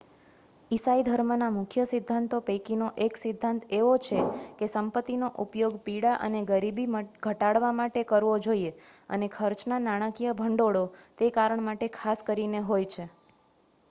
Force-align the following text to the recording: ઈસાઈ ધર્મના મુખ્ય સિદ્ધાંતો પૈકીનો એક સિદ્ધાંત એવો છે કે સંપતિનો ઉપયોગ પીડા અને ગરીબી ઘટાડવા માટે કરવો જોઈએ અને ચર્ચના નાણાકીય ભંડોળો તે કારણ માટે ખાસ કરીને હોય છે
ઈસાઈ 0.71 1.01
ધર્મના 1.07 1.49
મુખ્ય 1.57 1.83
સિદ્ધાંતો 1.89 2.39
પૈકીનો 2.47 2.87
એક 3.05 3.19
સિદ્ધાંત 3.21 3.67
એવો 3.71 3.91
છે 4.05 4.23
કે 4.57 4.69
સંપતિનો 4.69 5.29
ઉપયોગ 5.45 5.77
પીડા 5.83 6.15
અને 6.21 6.41
ગરીબી 6.47 6.87
ઘટાડવા 7.21 7.71
માટે 7.75 8.05
કરવો 8.09 8.33
જોઈએ 8.41 8.73
અને 9.11 9.31
ચર્ચના 9.31 9.81
નાણાકીય 9.83 10.37
ભંડોળો 10.37 10.85
તે 11.17 11.33
કારણ 11.33 11.65
માટે 11.65 11.93
ખાસ 11.95 12.27
કરીને 12.27 12.67
હોય 12.67 12.91
છે 12.91 13.09